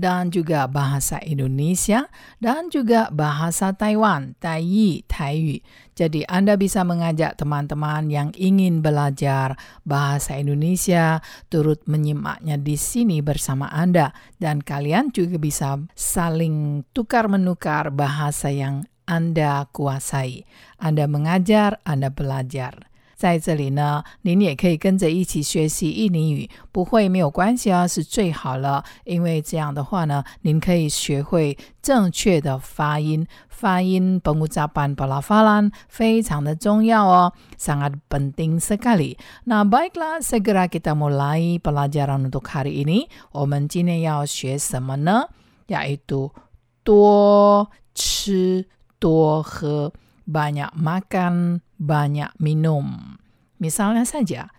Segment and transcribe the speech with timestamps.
[0.00, 2.08] dan juga bahasa Indonesia
[2.40, 5.60] dan juga bahasa Taiwan, Taiyi, Taiyu.
[5.92, 11.20] Jadi Anda bisa mengajak teman-teman yang ingin belajar bahasa Indonesia
[11.52, 18.88] turut menyimaknya di sini bersama Anda dan kalian juga bisa saling tukar menukar bahasa yang
[19.04, 20.48] Anda kuasai.
[20.80, 22.89] Anda mengajar, Anda belajar.
[23.20, 26.48] 在这里呢，您也可以跟着一起学习印尼语。
[26.72, 33.26] 不会没有关系啊，是最好了，因为这样的话呢，您可以学会正确的发音。
[33.50, 37.34] 发音本乌扎班巴拉发兰非常的重要哦。
[37.58, 43.06] 上阿本丁斯咖里，那 baiklah，segera kita mulai pelajaran untuk hari ini。
[43.32, 45.28] 我们今天要学什么呢？，
[45.66, 46.30] 也就是
[46.82, 48.66] 多吃
[48.98, 49.92] 多喝。
[50.29, 53.17] banyak makan, banyak minum.
[53.57, 54.51] Misalnya saja,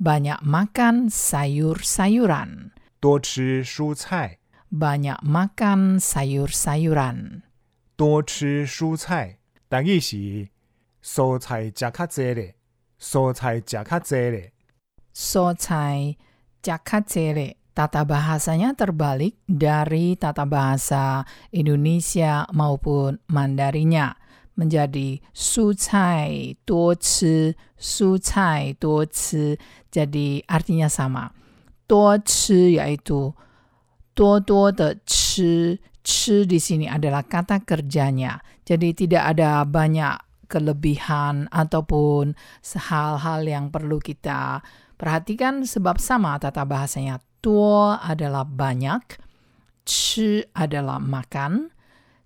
[0.00, 4.38] banyak makan sayur-sayuran, 多吃蔬菜，
[4.70, 7.42] banyak makan sayur-sayuran.
[7.96, 9.38] 多吃蔬菜。
[9.68, 10.48] 但意是
[11.02, 12.56] 蔬菜食较济咧，
[13.00, 14.52] 蔬菜食较济咧。
[15.14, 16.16] Socai
[16.62, 17.56] jakacele.
[17.72, 24.12] Tata bahasanya terbalik dari tata bahasa Indonesia maupun Mandarinya.
[24.57, 29.53] menjadi sucai doci, sucai doci.
[29.87, 31.29] Jadi artinya sama.
[31.87, 33.31] Doci yaitu
[34.17, 35.77] dodo de ci.
[36.07, 38.39] Ci di sini adalah kata kerjanya.
[38.63, 42.31] Jadi tidak ada banyak kelebihan ataupun
[42.63, 44.63] hal-hal yang perlu kita
[44.95, 47.19] perhatikan sebab sama tata bahasanya.
[47.43, 49.03] Tuo adalah banyak,
[49.85, 51.69] ci adalah makan,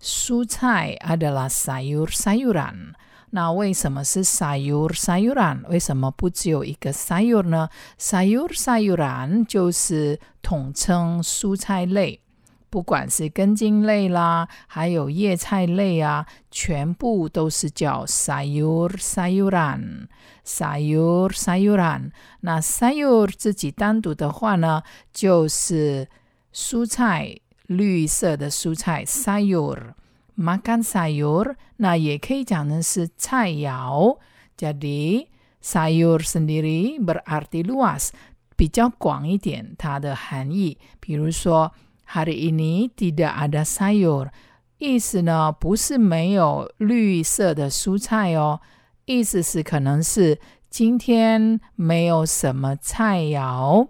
[0.02, 2.94] 蔬菜 adalah sayur-sayuran.
[3.30, 5.64] 那为什么是 sayur-sayuran？
[5.68, 7.68] 为什么不只有一个 sayur 呢
[7.98, 12.20] ？sayur-sayuran 就是统称蔬菜类，
[12.68, 20.08] 不管是根茎类啦，还有叶菜类啊，全部都是叫 sayur-sayuran。
[20.44, 22.10] sayur-sayuran。
[22.40, 24.82] 那 sayur 自己单独的话呢，
[25.12, 26.08] 就是
[26.52, 27.38] 蔬菜。
[27.71, 29.93] 绿色的蔬菜 sayur
[30.37, 34.17] makan sayur nah 也可以讲成是菜肴
[34.57, 35.27] jadi
[35.61, 38.09] sayur sendiri berarti luas
[38.55, 41.71] 比较广一点它的含义比如说
[42.07, 44.29] hari ini tidak ada sayur
[44.77, 48.61] 意思呢不是没有绿色的蔬菜哦
[49.05, 50.39] 意思是可能是
[50.69, 53.87] 今天没有什么菜肴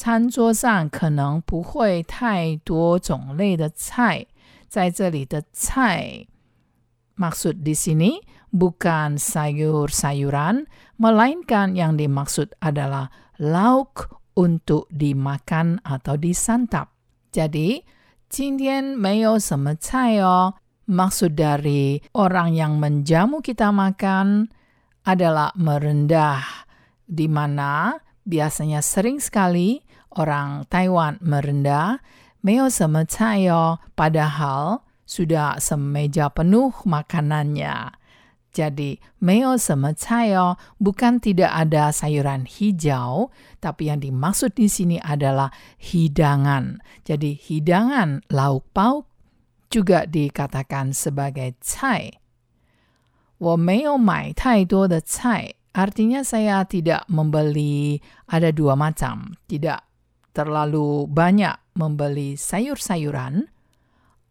[0.00, 4.26] 餐桌上可能不会太多种类的菜，
[4.68, 6.26] 在这里的菜
[7.16, 8.20] maksud di sini
[8.52, 10.68] bukan sayur-sayuran,
[11.00, 13.08] melainkan yang dimaksud adalah
[13.40, 16.92] lauk untuk dimakan atau disantap.
[17.32, 17.84] Jadi,
[18.28, 20.60] 今天没有什么菜哦。
[20.86, 24.52] Maksud dari orang yang menjamu kita makan
[25.02, 26.68] adalah merendah,
[27.08, 29.82] di mana biasanya sering sekali
[30.15, 31.99] orang Taiwan merendah,
[32.41, 37.93] Meo semecayo padahal sudah semeja penuh makanannya.
[38.51, 43.31] Jadi, meo semecayo bukan tidak ada sayuran hijau,
[43.63, 46.81] tapi yang dimaksud di sini adalah hidangan.
[47.05, 49.05] Jadi, hidangan lauk pauk
[49.69, 52.11] juga dikatakan sebagai cai.
[53.37, 55.53] Wo meo mai tai duo de cai.
[55.71, 59.90] Artinya saya tidak membeli ada dua macam, tidak
[60.31, 63.47] terlalu banyak membeli sayur-sayuran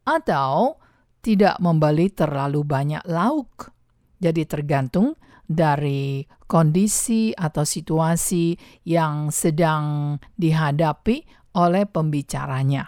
[0.05, 0.81] atau
[1.21, 3.73] tidak membeli terlalu banyak lauk.
[4.21, 11.25] Jadi tergantung dari kondisi atau situasi yang sedang dihadapi
[11.57, 12.87] oleh pembicaranya.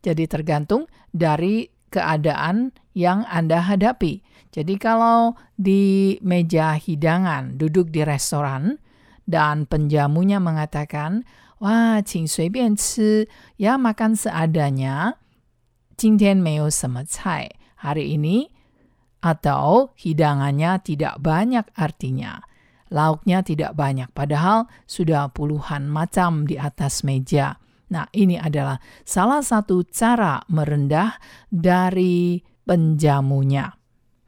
[0.00, 4.24] Jadi tergantung dari keadaan yang Anda hadapi.
[4.50, 8.80] Jadi kalau di meja hidangan, duduk di restoran,
[9.28, 11.22] dan penjamunya mengatakan,
[11.59, 13.27] Wah, 请随便吃,
[13.57, 15.15] ya makan seadanya.
[15.95, 17.49] 今天没有什么菜.
[17.79, 18.51] Hari ini
[19.21, 22.43] atau hidangannya tidak banyak artinya.
[22.91, 27.57] Lauknya tidak banyak, padahal sudah puluhan macam di atas meja.
[27.89, 31.17] Nah, ini adalah salah satu cara merendah
[31.49, 33.73] dari penjamunya.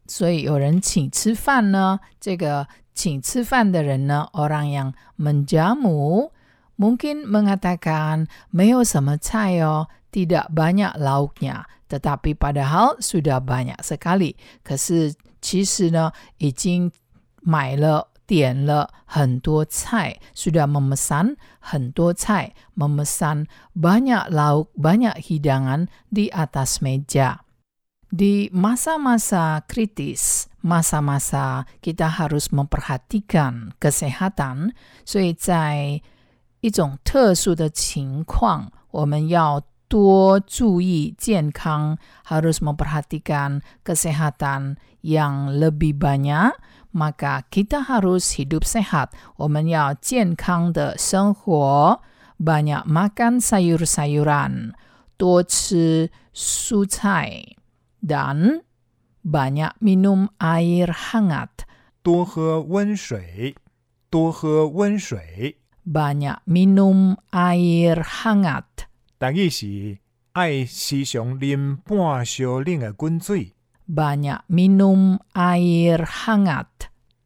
[0.08, 6.32] 所以有人请吃饭呢，这个请吃饭的人呢，orang yang menjamu
[6.76, 14.36] mungkin mengatakan 没有什么菜哦，tidak banyak lauknya。tetapi padahal sudah banyak sekali。
[14.64, 16.92] 可是其实呢，已经
[17.42, 18.10] 买了。
[18.28, 27.48] 点了很多菜，sudah memesan 很多菜，memesan banyak lauk, banyak hidangan di atas meja.
[28.12, 34.76] Di masa-masa kritis, masa-masa kita harus memperhatikan kesehatan，
[35.08, 36.04] 所以在
[36.62, 46.52] 一种特殊的情况，我们要多注意健康，harus memperhatikan kesehatan yang lebih banyak
[46.92, 49.10] maka kita harus hidup sehat.
[49.38, 52.02] 我们要健康的生活，
[52.40, 54.74] banyak makan sayur-sayuran，
[55.16, 57.56] 多吃蔬菜，
[58.02, 58.64] dan
[59.24, 61.50] banyak minum air hangat，
[62.02, 63.56] 多喝温水，
[64.10, 65.58] 多喝温水。
[65.86, 70.00] banyak minum air hangat，但意是
[70.34, 73.54] 爱时常啉半烧冷的滚水。
[73.88, 76.66] banyak minum air hangat.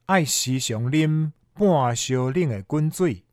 [0.06, 3.24] 爱时常啉半烧冷的滚水。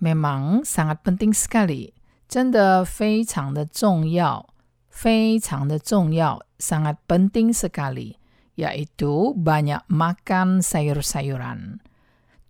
[0.00, 1.92] Memang sangat penting sekali，
[2.28, 4.48] 真的非常的重要，
[4.88, 11.78] 非常的重要，sangat penting sekali。yaitu banyak makan sayur-sayuran，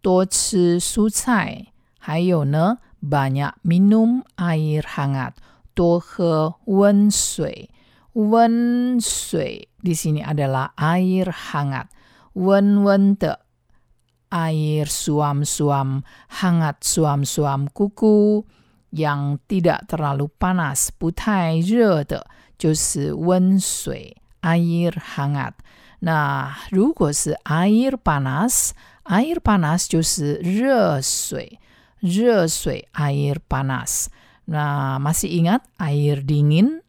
[0.00, 1.66] 多吃蔬菜，
[2.02, 5.32] 还有呢，banyak minum air hangat，
[5.74, 7.70] 多喝温水。
[8.14, 11.86] 温水 di sini adalah air hangat.
[12.34, 13.38] Wen-wen de
[14.30, 16.02] air suam-suam
[16.42, 18.44] hangat suam-suam kuku
[18.90, 25.52] yang tidak terlalu panas, 不太热的就是温水 air hangat.
[26.00, 28.70] Nah, 如果是 air panas,
[29.04, 31.60] air panas 就是热水，
[32.02, 34.06] 热水 air panas.
[34.46, 36.80] Nah, masih ingat air dingin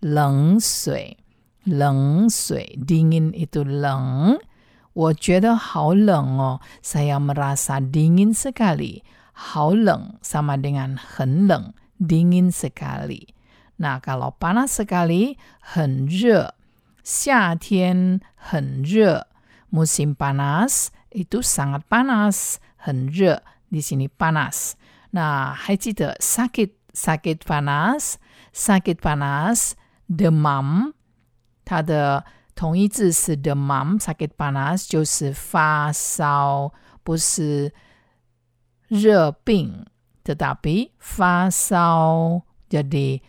[0.00, 1.16] 冷水，
[1.64, 4.38] 冷水，dingin itu 冷。
[4.94, 9.02] 我觉得好冷哦，saya merasa dingin sekali。
[9.32, 13.34] 好冷 sama dengan 很冷，dingin sekali。
[13.76, 16.54] 那 kalau panas sekali 很热，
[17.02, 19.26] 夏天很热，
[19.70, 23.42] musim panas itu sangat panas，很热。
[23.68, 24.72] di sini panas。
[25.10, 28.14] 那还记得 sakit sakit panas
[28.52, 29.72] sakit panas
[30.08, 30.92] demam，
[31.64, 32.24] 它的
[32.54, 36.72] 同义字是 demam，sakit panas 就是发烧，
[37.02, 37.72] 不是
[38.88, 39.86] 热病，
[40.24, 42.42] tetapi 发烧。
[42.70, 43.22] Jadi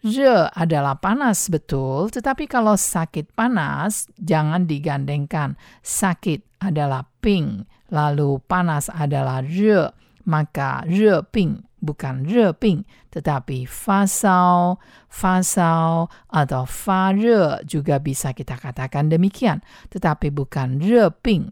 [0.00, 5.56] 热 adalah panas betul, tetapi kalau sakit panas jangan digandengkan.
[5.84, 9.91] Sakit adalah ping, Lalu panas adalah re,
[10.25, 14.77] maka re ping bukan re ping, tetapi fasau,
[15.09, 19.59] fasau atau fa re juga bisa kita katakan demikian,
[19.89, 21.51] tetapi bukan re ping.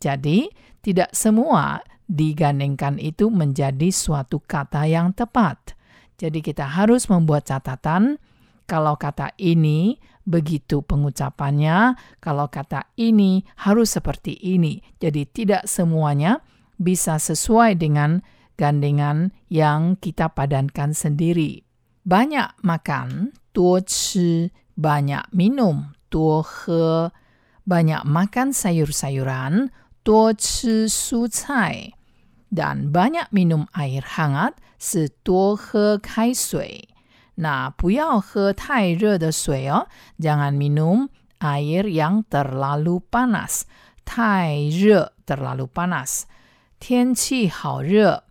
[0.00, 0.48] Jadi,
[0.80, 5.76] tidak semua digandengkan itu menjadi suatu kata yang tepat.
[6.16, 8.16] Jadi kita harus membuat catatan
[8.64, 14.80] kalau kata ini Begitu pengucapannya, kalau kata ini harus seperti ini.
[15.00, 16.44] Jadi tidak semuanya
[16.76, 18.20] bisa sesuai dengan
[18.60, 21.64] gandengan yang kita padankan sendiri.
[22.04, 27.08] Banyak makan, tuo chi, banyak minum, tuo he,
[27.64, 29.72] banyak makan sayur-sayuran,
[30.04, 31.92] tuo chi su cai,
[32.52, 36.89] dan banyak minum air hangat, si tuo he kai sui.
[37.39, 39.87] 那不要喝太热的水哦，
[40.19, 43.63] jangan minum air yang terlalu panas，
[44.05, 46.23] 太热 terlalu panas。
[46.79, 48.23] 天气好热。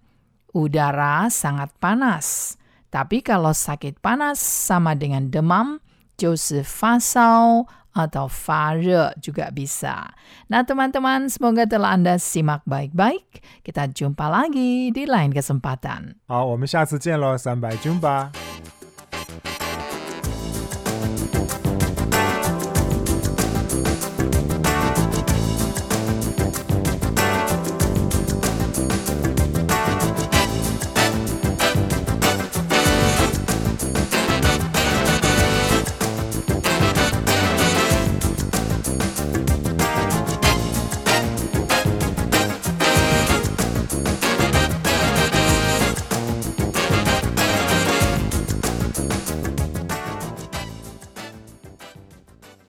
[0.54, 2.54] udara sangat panas.
[2.94, 5.82] Tapi kalau sakit panas sama dengan demam,
[6.16, 10.14] 就是发烧 atau 发热 juga bisa.
[10.46, 13.66] Nah teman-teman, semoga telah Anda simak baik-baik.
[13.66, 16.22] Kita jumpa lagi di lain kesempatan.
[16.30, 18.30] 好，我们下次见喽，三百 jumpa。